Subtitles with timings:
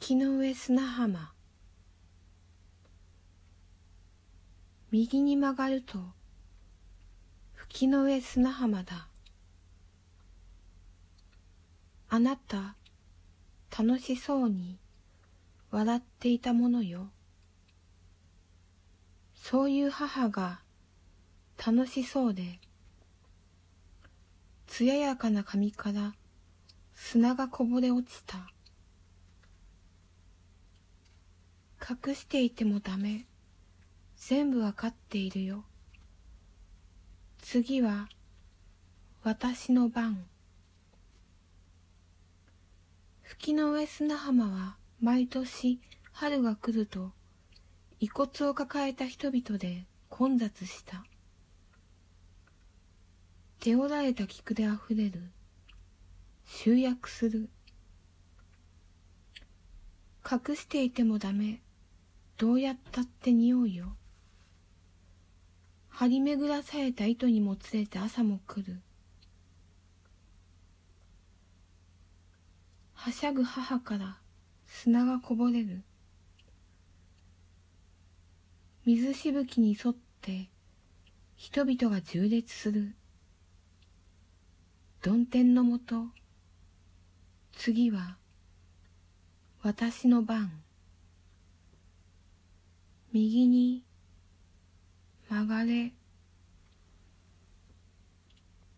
[0.00, 1.32] 吹の上砂浜。
[4.90, 5.98] 右に曲がると
[7.52, 9.08] 吹の上砂浜だ。
[12.08, 12.76] あなた
[13.76, 14.78] 楽しそうに
[15.72, 17.10] 笑っていたものよ。
[19.34, 20.60] そういう母が
[21.58, 22.60] 楽しそうで
[24.68, 26.14] 艶やかな髪から
[26.94, 28.48] 砂がこぼれ落ちた。
[31.90, 33.24] 隠していてもダメ。
[34.18, 35.64] 全部わかっているよ。
[37.38, 38.10] 次は
[39.22, 40.26] 私の番。
[43.22, 45.80] 吹きの上砂浜は毎年
[46.12, 47.12] 春が来ると
[48.00, 51.04] 遺骨を抱えた人々で混雑した。
[53.60, 55.22] 手おられた菊であふれる。
[56.44, 57.48] 集約する。
[60.30, 61.62] 隠していてもダメ。
[62.38, 63.96] どうやったって匂うよ
[65.88, 68.80] 張り巡らされた糸にもつれて朝も来る。
[72.94, 74.18] はしゃぐ母から
[74.64, 75.82] 砂がこぼれる。
[78.86, 80.48] 水しぶきに沿って
[81.34, 82.94] 人々が縦列する。
[85.02, 86.04] 曇天のもと
[87.50, 88.16] 次は
[89.64, 90.62] 私の番。
[93.12, 93.84] 右に
[95.28, 95.97] 曲がれ。